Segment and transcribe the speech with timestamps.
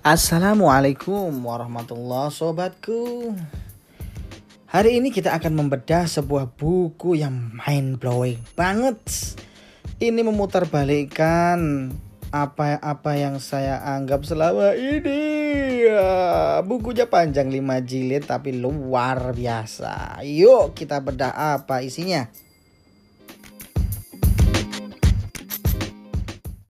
[0.00, 3.36] Assalamualaikum warahmatullahi sobatku
[4.72, 8.96] Hari ini kita akan membedah sebuah buku yang mind blowing banget.
[10.00, 11.92] Ini memutarbalikkan
[12.32, 15.84] apa-apa yang saya anggap selama ini.
[15.92, 20.24] Ya, Bukunya panjang 5 jilid tapi luar biasa.
[20.24, 22.24] Yuk kita bedah apa isinya.